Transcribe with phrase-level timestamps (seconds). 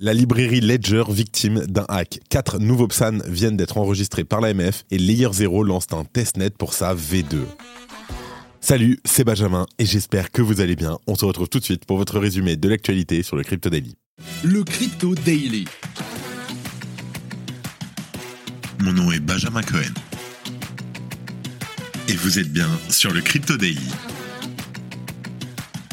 [0.00, 2.20] La librairie Ledger victime d'un hack.
[2.30, 6.72] Quatre nouveaux PSAN viennent d'être enregistrés par l'AMF et Layer Zero lance un testnet pour
[6.72, 7.38] sa V2.
[8.60, 10.98] Salut, c'est Benjamin et j'espère que vous allez bien.
[11.08, 13.96] On se retrouve tout de suite pour votre résumé de l'actualité sur le Crypto Daily.
[14.44, 15.64] Le Crypto Daily.
[18.78, 19.94] Mon nom est Benjamin Cohen.
[22.06, 23.90] Et vous êtes bien sur le Crypto Daily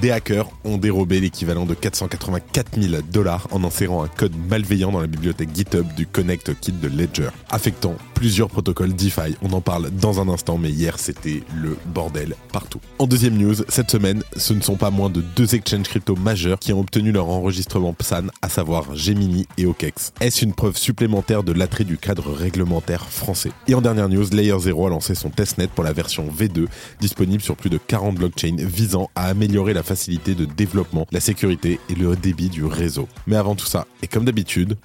[0.00, 5.00] Des hackers ont dérobé l'équivalent de 484 000 dollars en insérant un code malveillant dans
[5.00, 9.36] la bibliothèque GitHub du Connect Kit de Ledger, affectant plusieurs protocoles DeFi.
[9.42, 12.80] On en parle dans un instant, mais hier c'était le bordel partout.
[13.00, 16.60] En deuxième news, cette semaine, ce ne sont pas moins de deux exchanges crypto majeurs
[16.60, 20.12] qui ont obtenu leur enregistrement PSAN, à savoir Gemini et OKEX.
[20.20, 23.50] Est-ce une preuve supplémentaire de l'attrait du cadre réglementaire français?
[23.66, 26.66] Et en dernière news, Layer 0 a lancé son testnet pour la version V2,
[27.00, 31.80] disponible sur plus de 40 blockchains, visant à améliorer la facilité de développement, la sécurité
[31.88, 33.08] et le haut débit du réseau.
[33.26, 34.76] Mais avant tout ça, et comme d'habitude,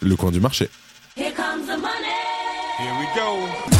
[0.00, 0.70] le coin du marché.
[1.16, 2.16] Here comes the money.
[2.78, 3.77] Here we go.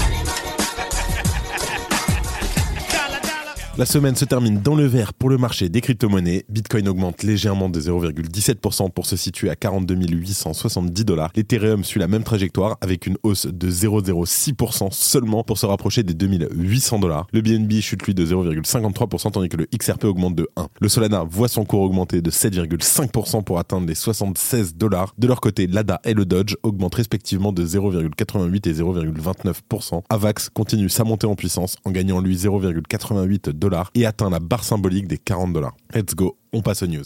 [3.79, 6.45] La semaine se termine dans le vert pour le marché des crypto-monnaies.
[6.49, 11.31] Bitcoin augmente légèrement de 0,17% pour se situer à 42 870 dollars.
[11.37, 16.15] L'Ethereum suit la même trajectoire avec une hausse de 0,06% seulement pour se rapprocher des
[16.15, 17.29] 2800 dollars.
[17.33, 20.67] Le BNB chute lui de 0,53% tandis que le XRP augmente de 1.
[20.81, 25.15] Le Solana voit son cours augmenter de 7,5% pour atteindre les 76 dollars.
[25.19, 30.03] De leur côté, l'ADA et le Dodge augmentent respectivement de 0,88 et 0,29%.
[30.09, 34.65] Avax continue sa montée en puissance en gagnant lui 0,88 dollars et atteint la barre
[34.65, 35.77] symbolique des 40 dollars.
[35.95, 37.05] Let's go, on passe aux news.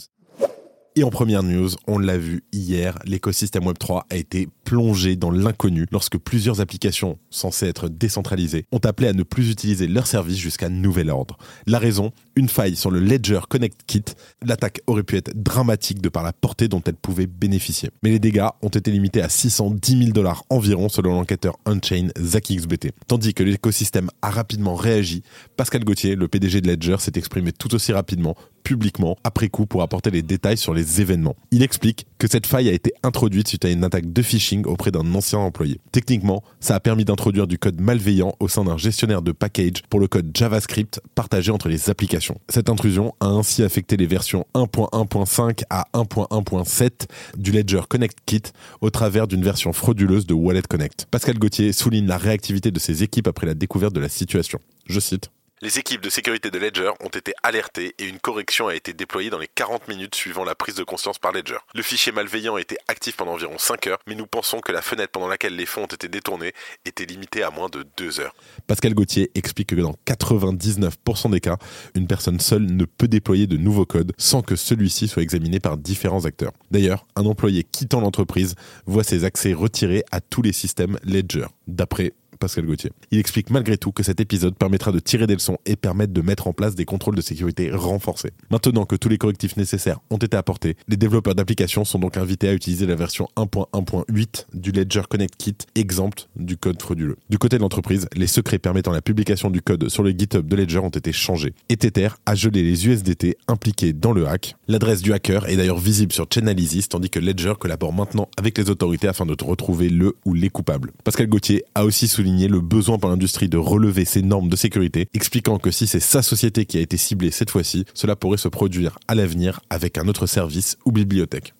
[0.95, 5.87] Et en première news, on l'a vu hier, l'écosystème Web3 a été plongé dans l'inconnu
[5.91, 10.69] lorsque plusieurs applications censées être décentralisées ont appelé à ne plus utiliser leurs services jusqu'à
[10.69, 11.39] nouvel ordre.
[11.65, 14.03] La raison, une faille sur le Ledger Connect Kit.
[14.45, 17.89] L'attaque aurait pu être dramatique de par la portée dont elle pouvait bénéficier.
[18.03, 22.91] Mais les dégâts ont été limités à 610 000 dollars environ selon l'enquêteur Unchain ZakiXBT.
[23.07, 25.23] Tandis que l'écosystème a rapidement réagi,
[25.57, 29.81] Pascal Gauthier, le PDG de Ledger, s'est exprimé tout aussi rapidement publiquement après coup pour
[29.81, 31.35] apporter les détails sur les événements.
[31.51, 34.91] Il explique que cette faille a été introduite suite à une attaque de phishing auprès
[34.91, 35.79] d'un ancien employé.
[35.91, 39.99] Techniquement, ça a permis d'introduire du code malveillant au sein d'un gestionnaire de package pour
[39.99, 42.39] le code JavaScript partagé entre les applications.
[42.49, 47.07] Cette intrusion a ainsi affecté les versions 1.1.5 à 1.1.7
[47.37, 48.43] du Ledger Connect Kit
[48.81, 51.07] au travers d'une version frauduleuse de Wallet Connect.
[51.11, 54.59] Pascal Gauthier souligne la réactivité de ses équipes après la découverte de la situation.
[54.87, 55.29] Je cite
[55.61, 59.29] les équipes de sécurité de Ledger ont été alertées et une correction a été déployée
[59.29, 61.57] dans les 40 minutes suivant la prise de conscience par Ledger.
[61.73, 65.11] Le fichier malveillant était actif pendant environ 5 heures, mais nous pensons que la fenêtre
[65.11, 66.53] pendant laquelle les fonds ont été détournés
[66.85, 68.35] était limitée à moins de 2 heures.
[68.67, 71.57] Pascal Gauthier explique que dans 99% des cas,
[71.95, 75.77] une personne seule ne peut déployer de nouveaux codes sans que celui-ci soit examiné par
[75.77, 76.51] différents acteurs.
[76.71, 78.55] D'ailleurs, un employé quittant l'entreprise
[78.85, 82.13] voit ses accès retirés à tous les systèmes Ledger, d'après
[82.43, 82.91] Pascal Gauthier.
[83.09, 86.21] Il explique malgré tout que cet épisode permettra de tirer des leçons et permettre de
[86.21, 88.31] mettre en place des contrôles de sécurité renforcés.
[88.51, 92.49] Maintenant que tous les correctifs nécessaires ont été apportés, les développeurs d'applications sont donc invités
[92.49, 97.15] à utiliser la version 1.1.8 du Ledger Connect Kit, exempte du code frauduleux.
[97.29, 100.55] Du côté de l'entreprise, les secrets permettant la publication du code sur le GitHub de
[100.57, 101.53] Ledger ont été changés.
[101.69, 104.57] Et Tether a gelé les USDT impliqués dans le hack.
[104.67, 108.69] L'adresse du hacker est d'ailleurs visible sur Chainalysis, tandis que Ledger collabore maintenant avec les
[108.69, 110.91] autorités afin de retrouver le ou les coupables.
[111.05, 115.07] Pascal Gauthier a aussi souligné le besoin pour l'industrie de relever ses normes de sécurité,
[115.13, 118.47] expliquant que si c'est sa société qui a été ciblée cette fois-ci, cela pourrait se
[118.47, 121.53] produire à l'avenir avec un autre service ou bibliothèque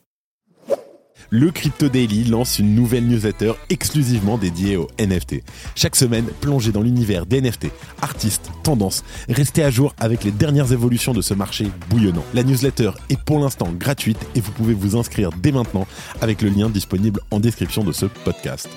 [1.33, 5.41] le Crypto Daily lance une nouvelle newsletter exclusivement dédiée aux NFT.
[5.75, 7.71] Chaque semaine, plongez dans l'univers des NFT,
[8.03, 12.23] artistes, tendances, restez à jour avec les dernières évolutions de ce marché bouillonnant.
[12.35, 15.87] La newsletter est pour l'instant gratuite et vous pouvez vous inscrire dès maintenant
[16.21, 18.69] avec le lien disponible en description de ce podcast.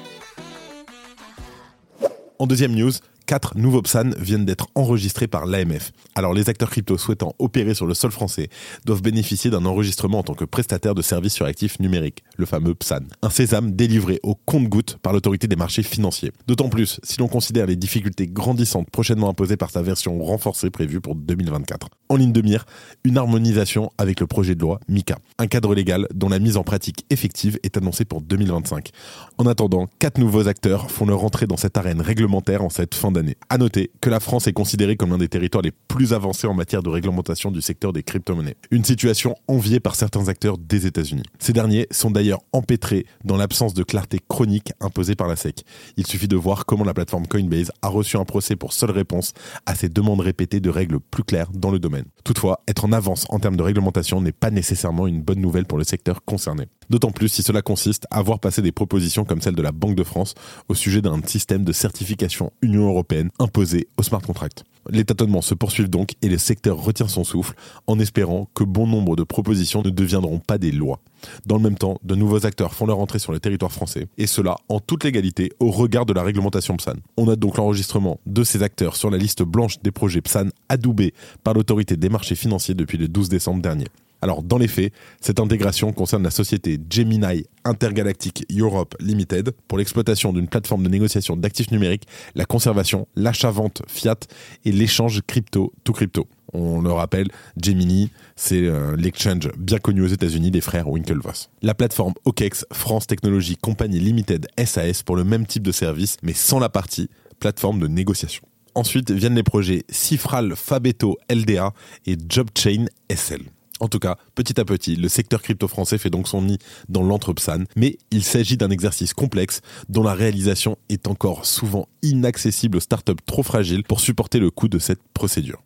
[2.39, 2.93] En deuxième news,
[3.27, 5.93] quatre nouveaux PSAN viennent d'être enregistrés par l'AMF.
[6.15, 8.49] Alors les acteurs crypto souhaitant opérer sur le sol français
[8.85, 12.75] doivent bénéficier d'un enregistrement en tant que prestataire de services sur actifs numériques, le fameux
[12.75, 13.01] PSAN.
[13.23, 16.33] Un sésame délivré au compte-goutte par l'autorité des marchés financiers.
[16.47, 21.01] D'autant plus si l'on considère les difficultés grandissantes prochainement imposées par sa version renforcée prévue
[21.01, 21.89] pour 2024.
[22.09, 22.65] En ligne de mire,
[23.03, 26.63] une harmonisation avec le projet de loi MICA, un cadre légal dont la mise en
[26.63, 28.91] pratique effective est annoncée pour 2025.
[29.39, 33.11] En attendant, quatre nouveaux acteurs font leur entrée dans cette arène réglementaire en cette fin
[33.17, 33.37] d'année.
[33.49, 36.55] À noter que la France est considérée comme l'un des territoires les plus avancés en
[36.55, 38.57] matière de réglementation du secteur des crypto-monnaies.
[38.71, 41.25] Une situation enviée par certains acteurs des États-Unis.
[41.39, 45.65] Ces derniers sont d'ailleurs empêtrés dans l'absence de clarté chronique imposée par la SEC.
[45.97, 49.33] Il suffit de voir comment la plateforme Coinbase a reçu un procès pour seule réponse
[49.67, 52.05] à ces demandes répétées de règles plus claires dans le domaine.
[52.25, 55.79] Toutefois, être en avance en termes de réglementation n'est pas nécessairement une bonne nouvelle pour
[55.79, 56.69] le secteur concerné.
[56.91, 59.97] D'autant plus si cela consiste à voir passer des propositions comme celle de la Banque
[59.97, 60.35] de France
[60.69, 64.65] au sujet d'un système de certification Union européenne imposé au smart contract.
[64.89, 67.55] Les tâtonnements se poursuivent donc et le secteur retient son souffle
[67.89, 71.01] en espérant que bon nombre de propositions ne deviendront pas des lois.
[71.45, 74.27] Dans le même temps, de nouveaux acteurs font leur entrée sur le territoire français, et
[74.27, 76.95] cela en toute légalité au regard de la réglementation PSAN.
[77.17, 81.15] On note donc l'enregistrement de ces acteurs sur la liste blanche des projets PSAN adoubés
[81.43, 83.87] par l'autorité des marchés financiers depuis le 12 décembre dernier.
[84.23, 90.33] Alors, dans les faits, cette intégration concerne la société Gemini Intergalactic Europe Limited pour l'exploitation
[90.33, 94.17] d'une plateforme de négociation d'actifs numériques, la conservation, l'achat-vente fiat
[94.65, 96.27] et l'échange crypto to crypto.
[96.53, 97.29] On le rappelle,
[97.61, 101.51] Gemini, c'est euh, l'exchange bien connu aux États-Unis des frères Winklevoss.
[101.61, 106.33] La plateforme OKEX France Technology Company Limited SAS pour le même type de service, mais
[106.33, 107.11] sans la partie
[107.41, 108.43] plateforme de négociation.
[108.75, 111.73] Ensuite viennent les projets Cifral Fabeto LDA
[112.07, 113.43] et JobChain SL.
[113.81, 116.59] En tout cas, petit à petit, le secteur crypto français fait donc son nid
[116.89, 122.79] dans l'entrepsan, mais il s'agit d'un exercice complexe dont la réalisation est encore souvent inaccessible
[122.79, 125.63] aux startups trop fragiles pour supporter le coût de cette procédure.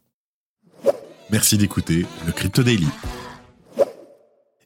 [1.31, 2.89] Merci d'écouter le Crypto Daily.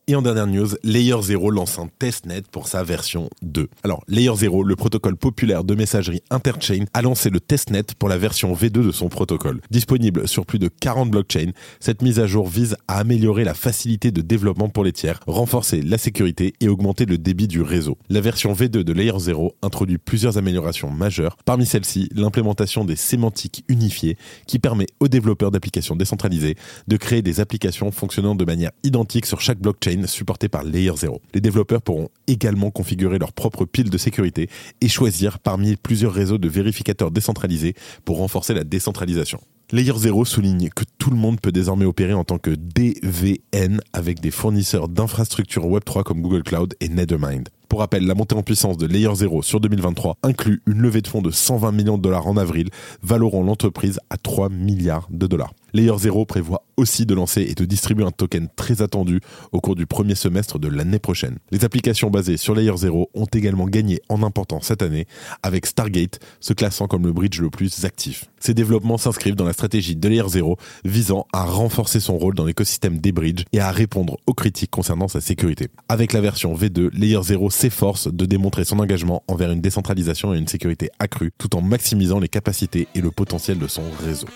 [0.06, 3.68] Et en dernière news, Layer 0 lance un testnet pour sa version 2.
[3.84, 8.18] Alors, Layer 0, le protocole populaire de messagerie interchain, a lancé le testnet pour la
[8.18, 9.62] version V2 de son protocole.
[9.70, 14.10] Disponible sur plus de 40 blockchains, cette mise à jour vise à améliorer la facilité
[14.10, 17.96] de développement pour les tiers, renforcer la sécurité et augmenter le débit du réseau.
[18.10, 21.38] La version V2 de Layer 0 introduit plusieurs améliorations majeures.
[21.46, 26.56] Parmi celles-ci, l'implémentation des sémantiques unifiées qui permet aux développeurs d'applications décentralisées
[26.88, 31.20] de créer des applications fonctionnant de manière identique sur chaque blockchain supporté par Layer 0.
[31.34, 34.48] Les développeurs pourront également configurer leur propre pile de sécurité
[34.80, 37.74] et choisir parmi plusieurs réseaux de vérificateurs décentralisés
[38.04, 39.40] pour renforcer la décentralisation.
[39.72, 44.20] Layer 0 souligne que tout le monde peut désormais opérer en tant que DVN avec
[44.20, 47.48] des fournisseurs d'infrastructures Web3 comme Google Cloud et Nethermind.
[47.74, 51.08] Pour rappel, la montée en puissance de Layer 0 sur 2023 inclut une levée de
[51.08, 52.70] fonds de 120 millions de dollars en avril,
[53.02, 55.54] valorant l'entreprise à 3 milliards de dollars.
[55.72, 59.74] Layer 0 prévoit aussi de lancer et de distribuer un token très attendu au cours
[59.74, 61.38] du premier semestre de l'année prochaine.
[61.50, 65.06] Les applications basées sur Layer 0 ont également gagné en importance cette année,
[65.42, 68.26] avec Stargate se classant comme le bridge le plus actif.
[68.38, 72.44] Ces développements s'inscrivent dans la stratégie de Layer 0 visant à renforcer son rôle dans
[72.44, 75.68] l'écosystème des bridges et à répondre aux critiques concernant sa sécurité.
[75.88, 80.38] Avec la version V2, Layer 0 s'efforce de démontrer son engagement envers une décentralisation et
[80.38, 84.26] une sécurité accrue tout en maximisant les capacités et le potentiel de son réseau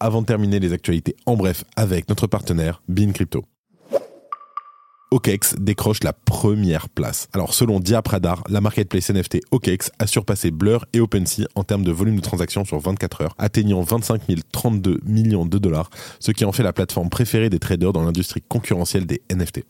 [0.00, 3.44] avant de terminer les actualités en bref avec notre partenaire Bean Crypto.
[5.10, 7.28] OKEx décroche la première place.
[7.34, 11.92] Alors selon Diapradar, la marketplace NFT OKEx a surpassé Blur et OpenSea en termes de
[11.92, 16.52] volume de transactions sur 24 heures, atteignant 25 032 millions de dollars, ce qui en
[16.52, 19.64] fait la plateforme préférée des traders dans l'industrie concurrentielle des NFT.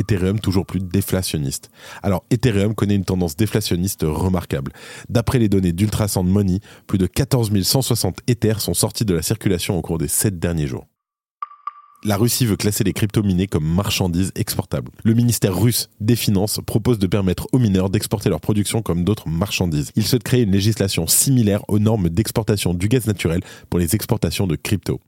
[0.00, 1.70] Ethereum toujours plus déflationniste.
[2.02, 4.72] Alors Ethereum connaît une tendance déflationniste remarquable.
[5.08, 9.76] D'après les données d'Ultrasound Money, plus de 14 160 Ethers sont sortis de la circulation
[9.76, 10.86] au cours des 7 derniers jours.
[12.02, 14.90] La Russie veut classer les crypto minés comme marchandises exportables.
[15.04, 19.28] Le ministère russe des Finances propose de permettre aux mineurs d'exporter leur production comme d'autres
[19.28, 19.92] marchandises.
[19.96, 24.46] Il souhaite créer une législation similaire aux normes d'exportation du gaz naturel pour les exportations
[24.46, 24.98] de crypto.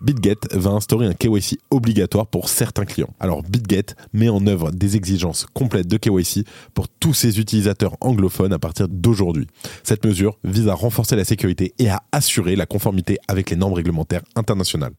[0.00, 3.14] BitGet va instaurer un KYC obligatoire pour certains clients.
[3.20, 8.52] Alors BitGet met en œuvre des exigences complètes de KYC pour tous ses utilisateurs anglophones
[8.52, 9.46] à partir d'aujourd'hui.
[9.82, 13.74] Cette mesure vise à renforcer la sécurité et à assurer la conformité avec les normes
[13.74, 14.92] réglementaires internationales.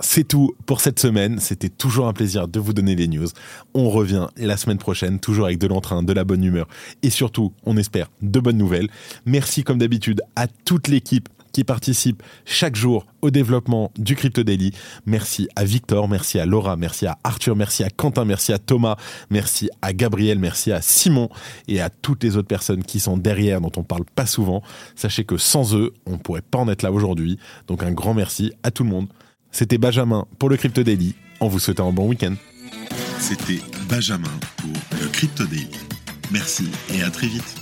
[0.00, 1.38] C'est tout pour cette semaine.
[1.38, 3.28] C'était toujours un plaisir de vous donner les news.
[3.72, 6.66] On revient la semaine prochaine, toujours avec de l'entrain, de la bonne humeur
[7.02, 8.88] et surtout, on espère, de bonnes nouvelles.
[9.26, 14.72] Merci comme d'habitude à toute l'équipe qui participent chaque jour au développement du Crypto Daily.
[15.06, 18.96] Merci à Victor, merci à Laura, merci à Arthur, merci à Quentin, merci à Thomas,
[19.30, 21.28] merci à Gabriel, merci à Simon
[21.68, 24.62] et à toutes les autres personnes qui sont derrière, dont on parle pas souvent.
[24.96, 27.38] Sachez que sans eux, on pourrait pas en être là aujourd'hui.
[27.68, 29.08] Donc un grand merci à tout le monde.
[29.50, 32.34] C'était Benjamin pour le Crypto Daily, en vous souhaitant un bon week-end.
[33.18, 35.68] C'était Benjamin pour le Crypto Daily.
[36.30, 37.61] Merci et à très vite.